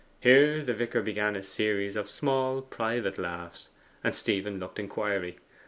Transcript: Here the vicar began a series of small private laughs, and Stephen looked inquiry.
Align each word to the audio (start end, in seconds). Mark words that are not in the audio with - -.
Here 0.19 0.63
the 0.63 0.73
vicar 0.73 1.03
began 1.03 1.35
a 1.35 1.43
series 1.43 1.95
of 1.95 2.09
small 2.09 2.63
private 2.63 3.19
laughs, 3.19 3.69
and 4.03 4.15
Stephen 4.15 4.59
looked 4.59 4.79
inquiry. 4.79 5.37